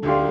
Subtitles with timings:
[0.00, 0.27] thank you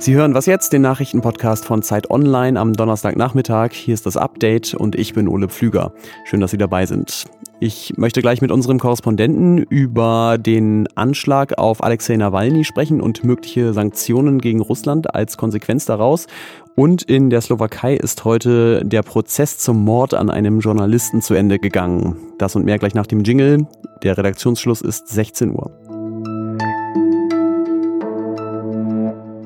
[0.00, 3.72] Sie hören was jetzt, den Nachrichtenpodcast von Zeit Online am Donnerstagnachmittag.
[3.74, 5.92] Hier ist das Update und ich bin Ole Pflüger.
[6.24, 7.26] Schön, dass Sie dabei sind.
[7.60, 13.74] Ich möchte gleich mit unserem Korrespondenten über den Anschlag auf Alexei Nawalny sprechen und mögliche
[13.74, 16.28] Sanktionen gegen Russland als Konsequenz daraus.
[16.76, 21.58] Und in der Slowakei ist heute der Prozess zum Mord an einem Journalisten zu Ende
[21.58, 22.16] gegangen.
[22.38, 23.66] Das und mehr gleich nach dem Jingle.
[24.02, 25.70] Der Redaktionsschluss ist 16 Uhr.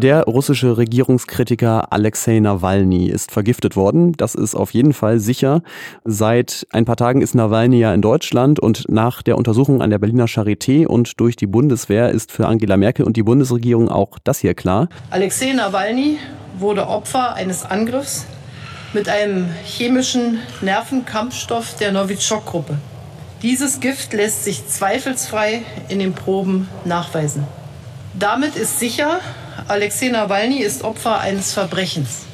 [0.00, 4.12] Der russische Regierungskritiker Alexei Nawalny ist vergiftet worden.
[4.12, 5.60] Das ist auf jeden Fall sicher.
[6.04, 9.98] Seit ein paar Tagen ist Nawalny ja in Deutschland und nach der Untersuchung an der
[9.98, 14.38] Berliner Charité und durch die Bundeswehr ist für Angela Merkel und die Bundesregierung auch das
[14.38, 14.88] hier klar.
[15.10, 16.18] Alexei Nawalny
[16.60, 18.24] wurde Opfer eines Angriffs
[18.92, 22.78] mit einem chemischen Nervenkampfstoff der Novichok-Gruppe.
[23.42, 27.42] Dieses Gift lässt sich zweifelsfrei in den Proben nachweisen.
[28.16, 29.18] Damit ist sicher,
[29.66, 32.26] Alexei Nawalny ist Opfer eines Verbrechens.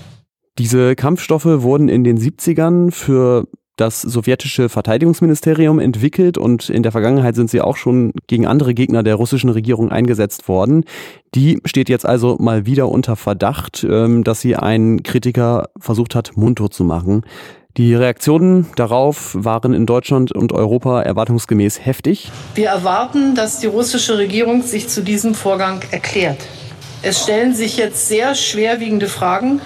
[0.58, 7.34] Diese Kampfstoffe wurden in den 70ern für das sowjetische Verteidigungsministerium entwickelt und in der Vergangenheit
[7.34, 10.84] sind sie auch schon gegen andere Gegner der russischen Regierung eingesetzt worden.
[11.34, 16.36] Die steht jetzt also mal wieder unter Verdacht, ähm, dass sie einen Kritiker versucht hat,
[16.36, 17.22] mundtot zu machen.
[17.76, 22.30] Die Reaktionen darauf waren in Deutschland und Europa erwartungsgemäß heftig.
[22.54, 26.38] Wir erwarten, dass die russische Regierung sich zu diesem Vorgang erklärt.
[27.06, 29.60] Es stellen sich jetzt sehr schwerwiegende Fragen,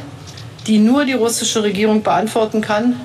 [0.67, 2.97] die nur die russische Regierung beantworten kann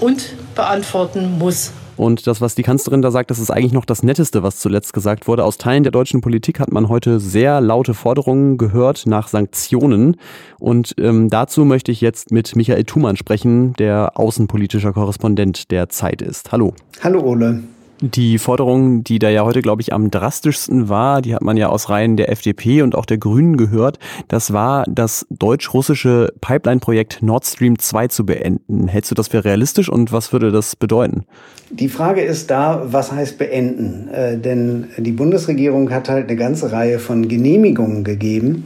[0.00, 1.70] und beantworten muss.
[1.96, 4.92] Und das, was die Kanzlerin da sagt, das ist eigentlich noch das Netteste, was zuletzt
[4.92, 5.44] gesagt wurde.
[5.44, 10.16] Aus Teilen der deutschen Politik hat man heute sehr laute Forderungen gehört nach Sanktionen.
[10.58, 16.22] Und ähm, dazu möchte ich jetzt mit Michael Thumann sprechen, der außenpolitischer Korrespondent der Zeit
[16.22, 16.50] ist.
[16.50, 16.74] Hallo.
[17.04, 17.62] Hallo Ole.
[18.02, 21.68] Die Forderung, die da ja heute, glaube ich, am drastischsten war, die hat man ja
[21.68, 23.98] aus Reihen der FDP und auch der Grünen gehört,
[24.28, 28.88] das war das deutsch-russische Pipeline-Projekt Nord Stream 2 zu beenden.
[28.88, 31.26] Hältst du das für realistisch und was würde das bedeuten?
[31.68, 34.08] Die Frage ist da, was heißt beenden?
[34.08, 38.64] Äh, denn die Bundesregierung hat halt eine ganze Reihe von Genehmigungen gegeben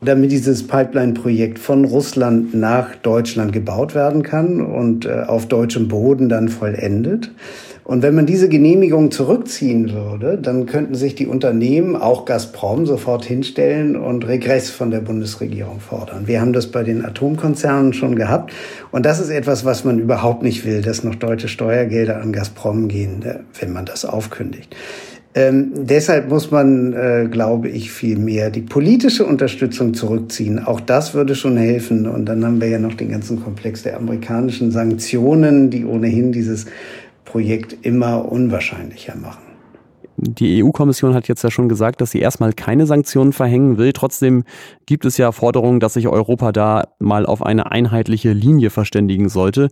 [0.00, 6.28] damit dieses Pipeline-Projekt von Russland nach Deutschland gebaut werden kann und äh, auf deutschem Boden
[6.28, 7.32] dann vollendet.
[7.88, 13.24] Und wenn man diese Genehmigung zurückziehen würde, dann könnten sich die Unternehmen, auch Gazprom, sofort
[13.24, 16.26] hinstellen und Regress von der Bundesregierung fordern.
[16.26, 18.52] Wir haben das bei den Atomkonzernen schon gehabt.
[18.90, 22.88] Und das ist etwas, was man überhaupt nicht will, dass noch deutsche Steuergelder an Gazprom
[22.88, 24.76] gehen, äh, wenn man das aufkündigt.
[25.34, 30.58] Ähm, deshalb muss man, äh, glaube ich, viel mehr die politische Unterstützung zurückziehen.
[30.58, 32.06] Auch das würde schon helfen.
[32.06, 36.66] Und dann haben wir ja noch den ganzen Komplex der amerikanischen Sanktionen, die ohnehin dieses
[37.28, 39.42] Projekt immer unwahrscheinlicher machen.
[40.16, 43.92] Die EU-Kommission hat jetzt ja schon gesagt, dass sie erstmal keine Sanktionen verhängen will.
[43.92, 44.44] Trotzdem
[44.86, 49.68] gibt es ja Forderungen, dass sich Europa da mal auf eine einheitliche Linie verständigen sollte.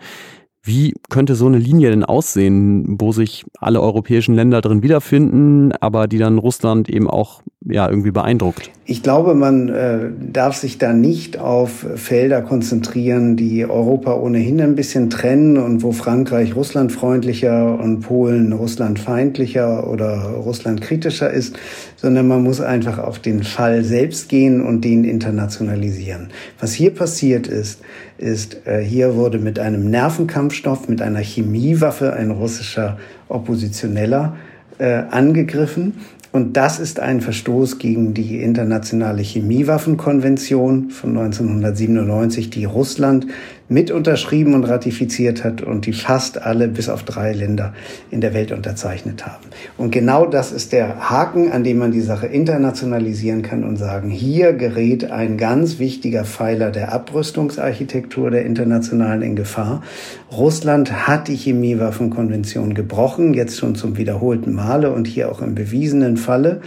[0.63, 6.07] Wie könnte so eine Linie denn aussehen, wo sich alle europäischen Länder drin wiederfinden, aber
[6.09, 8.71] die dann Russland eben auch ja irgendwie beeindruckt?
[8.85, 14.77] Ich glaube, man äh, darf sich da nicht auf Felder konzentrieren, die Europa ohnehin ein
[14.77, 21.59] bisschen trennen und wo Frankreich russlandfreundlicher und Polen russlandfeindlicher oder russlandkritischer ist,
[21.97, 26.29] sondern man muss einfach auf den Fall selbst gehen und den internationalisieren.
[26.61, 27.81] Was hier passiert ist,
[28.19, 32.99] ist, äh, hier wurde mit einem Nervenkampfstoff, mit einer Chemiewaffe ein russischer
[33.29, 34.37] Oppositioneller
[34.79, 35.95] äh, angegriffen.
[36.37, 43.27] Und das ist ein Verstoß gegen die internationale Chemiewaffenkonvention von 1997, die Russland
[43.69, 47.75] mit unterschrieben und ratifiziert hat und die fast alle bis auf drei Länder
[48.11, 49.45] in der Welt unterzeichnet haben.
[49.77, 54.11] Und genau das ist der Haken, an dem man die Sache internationalisieren kann und sagen,
[54.11, 59.83] hier gerät ein ganz wichtiger Pfeiler der Abrüstungsarchitektur der Internationalen in Gefahr.
[60.31, 66.17] Russland hat die Chemiewaffenkonvention gebrochen, jetzt schon zum wiederholten Male und hier auch im bewiesenen
[66.17, 66.61] Falle.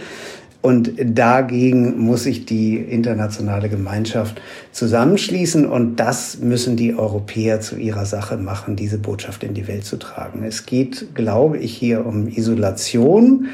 [0.62, 4.42] Und dagegen muss sich die internationale Gemeinschaft
[4.72, 5.66] zusammenschließen.
[5.66, 9.96] Und das müssen die Europäer zu ihrer Sache machen, diese Botschaft in die Welt zu
[9.96, 10.42] tragen.
[10.44, 13.48] Es geht, glaube ich, hier um Isolation.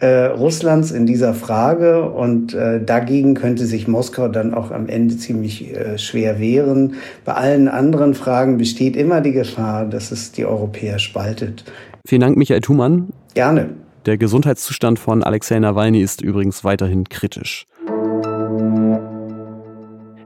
[0.00, 5.18] Äh, Russlands in dieser Frage und äh, dagegen könnte sich Moskau dann auch am Ende
[5.18, 6.94] ziemlich äh, schwer wehren.
[7.26, 11.64] Bei allen anderen Fragen besteht immer die Gefahr, dass es die Europäer spaltet.
[12.06, 13.10] Vielen Dank, Michael Thumann.
[13.34, 13.68] Gerne.
[14.06, 17.66] Der Gesundheitszustand von Alexei Nawalny ist übrigens weiterhin kritisch.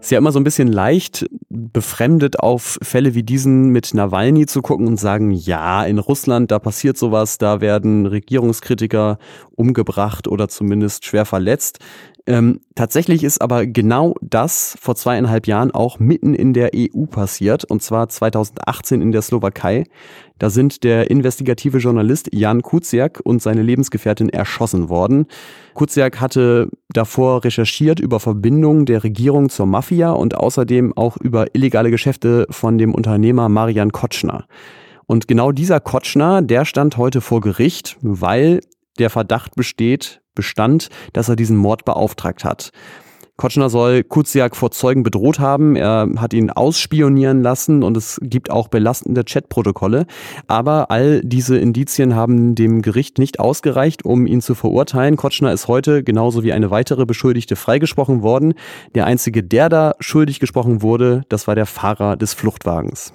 [0.00, 4.62] Ist ja immer so ein bisschen leicht, befremdet auf Fälle wie diesen mit Nawalny zu
[4.62, 9.19] gucken und sagen, ja, in Russland, da passiert sowas, da werden Regierungskritiker
[9.56, 11.79] umgebracht oder zumindest schwer verletzt.
[12.26, 17.65] Ähm, tatsächlich ist aber genau das vor zweieinhalb Jahren auch mitten in der EU passiert,
[17.65, 19.85] und zwar 2018 in der Slowakei.
[20.38, 25.26] Da sind der investigative Journalist Jan Kuciak und seine Lebensgefährtin erschossen worden.
[25.75, 31.91] Kuciak hatte davor recherchiert über Verbindungen der Regierung zur Mafia und außerdem auch über illegale
[31.91, 34.47] Geschäfte von dem Unternehmer Marian Kotschner.
[35.06, 38.61] Und genau dieser Kotschner, der stand heute vor Gericht, weil
[38.99, 42.73] der Verdacht besteht, bestand, dass er diesen Mord beauftragt hat.
[43.37, 48.49] Kotschner soll Kuziak vor Zeugen bedroht haben, er hat ihn ausspionieren lassen und es gibt
[48.49, 50.07] auch belastende Chatprotokolle.
[50.47, 55.17] Aber all diese Indizien haben dem Gericht nicht ausgereicht, um ihn zu verurteilen.
[55.17, 58.55] Kotschner ist heute genauso wie eine weitere Beschuldigte freigesprochen worden.
[58.95, 63.15] Der einzige, der da schuldig gesprochen wurde, das war der Fahrer des Fluchtwagens.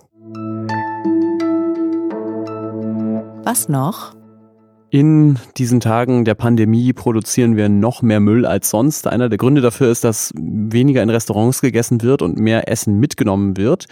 [3.46, 4.19] Was noch?
[4.92, 9.06] In diesen Tagen der Pandemie produzieren wir noch mehr Müll als sonst.
[9.06, 13.56] Einer der Gründe dafür ist, dass weniger in Restaurants gegessen wird und mehr Essen mitgenommen
[13.56, 13.86] wird.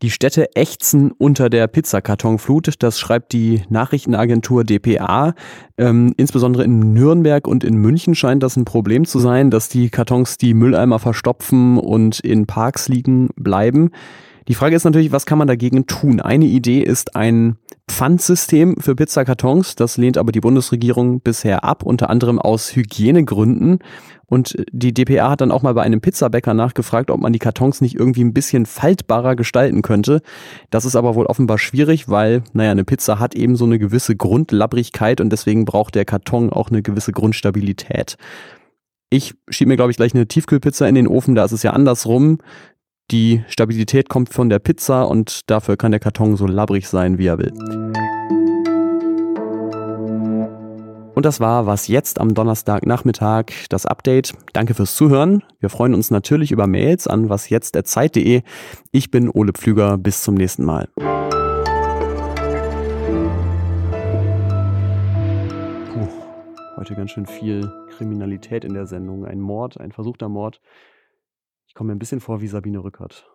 [0.00, 2.72] Die Städte ächzen unter der Pizzakartonflut.
[2.78, 5.34] Das schreibt die Nachrichtenagentur dpa.
[5.76, 9.90] Ähm, insbesondere in Nürnberg und in München scheint das ein Problem zu sein, dass die
[9.90, 13.90] Kartons die Mülleimer verstopfen und in Parks liegen bleiben.
[14.50, 16.18] Die Frage ist natürlich, was kann man dagegen tun?
[16.18, 17.56] Eine Idee ist ein
[17.88, 19.76] Pfandsystem für Pizzakartons.
[19.76, 23.78] Das lehnt aber die Bundesregierung bisher ab, unter anderem aus Hygienegründen.
[24.26, 27.80] Und die DPA hat dann auch mal bei einem Pizzabäcker nachgefragt, ob man die Kartons
[27.80, 30.20] nicht irgendwie ein bisschen faltbarer gestalten könnte.
[30.70, 34.16] Das ist aber wohl offenbar schwierig, weil, naja, eine Pizza hat eben so eine gewisse
[34.16, 38.16] Grundlabbrigkeit und deswegen braucht der Karton auch eine gewisse Grundstabilität.
[39.10, 41.72] Ich schiebe mir, glaube ich, gleich eine Tiefkühlpizza in den Ofen, da ist es ja
[41.72, 42.38] andersrum.
[43.10, 47.26] Die Stabilität kommt von der Pizza und dafür kann der Karton so labbrig sein, wie
[47.26, 47.52] er will.
[51.16, 54.32] Und das war was jetzt am Donnerstagnachmittag das Update.
[54.52, 55.42] Danke fürs Zuhören.
[55.58, 58.42] Wir freuen uns natürlich über Mails an wasjetzt@zeit.de.
[58.92, 59.98] Ich bin Ole Pflüger.
[59.98, 60.86] Bis zum nächsten Mal.
[65.92, 66.08] Puh,
[66.76, 69.24] heute ganz schön viel Kriminalität in der Sendung.
[69.24, 70.60] Ein Mord, ein versuchter Mord.
[71.70, 73.30] Ich komme mir ein bisschen vor wie Sabine Rückert.